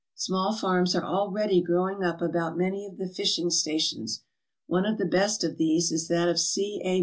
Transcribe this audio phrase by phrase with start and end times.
[0.15, 4.23] Small farms are already growing up about many of the fishing stations.
[4.65, 6.81] One of the best of these is that of C.
[6.83, 6.99] A.